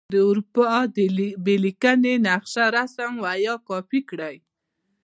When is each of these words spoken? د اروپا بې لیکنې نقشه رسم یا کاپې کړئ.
د 0.13 0.15
اروپا 0.29 0.71
بې 1.43 1.55
لیکنې 1.65 2.13
نقشه 2.27 2.65
رسم 2.75 3.13
یا 3.45 3.55
کاپې 3.67 3.99
کړئ. 4.09 4.35